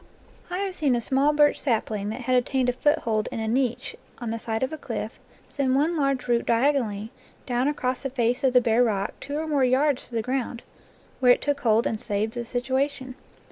I 0.49 0.57
have 0.57 0.73
seen 0.73 0.95
a 0.95 0.99
small 0.99 1.31
birch 1.31 1.59
sapling 1.61 2.09
that 2.09 2.21
had 2.21 2.35
obtained 2.35 2.69
a 2.69 2.73
foothold 2.73 3.29
in 3.31 3.39
a 3.39 3.47
niche 3.47 3.95
on 4.17 4.31
the 4.31 4.39
side 4.39 4.63
of 4.63 4.73
a 4.73 4.77
cliff 4.79 5.19
send 5.47 5.75
one 5.75 5.95
large 5.95 6.27
root 6.27 6.47
diagonally 6.47 7.11
down 7.45 7.67
across 7.67 8.01
the 8.01 8.09
face 8.09 8.43
of 8.43 8.53
the 8.53 8.61
bare 8.61 8.83
rock 8.83 9.13
two 9.19 9.37
or 9.37 9.45
more 9.45 9.63
yards 9.63 10.07
to 10.09 10.15
the 10.15 10.23
ground, 10.23 10.63
where 11.19 11.31
it 11.33 11.39
took 11.39 11.59
hold 11.59 11.85
and 11.85 12.01
saved 12.01 12.33
the 12.33 12.43
situation. 12.43 13.13